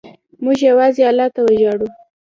موږ 0.43 0.57
یوازې 0.69 1.03
الله 1.09 1.27
ته 1.35 1.39
وژاړو. 1.45 1.87